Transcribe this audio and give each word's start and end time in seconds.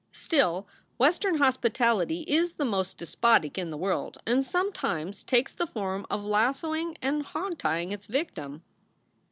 Still, 0.13 0.65
Western 0.97 1.35
hospitality 1.37 2.21
is 2.21 2.53
the 2.53 2.65
most 2.65 2.97
despotic 2.97 3.55
in 3.59 3.69
the 3.69 3.77
world, 3.77 4.17
and 4.25 4.43
sometimes 4.43 5.23
takes 5.23 5.53
the 5.53 5.67
form 5.67 6.07
of 6.09 6.23
lassoing 6.25 6.97
and 7.03 7.21
hog 7.21 7.59
tying 7.59 7.91
its 7.91 8.07
victim. 8.07 8.63